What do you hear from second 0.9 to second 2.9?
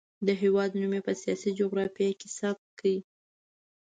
یې په سیاسي جغرافیه کې ثبت